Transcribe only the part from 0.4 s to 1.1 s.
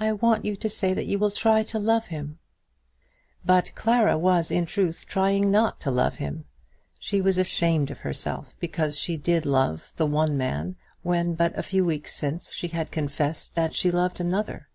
you to say that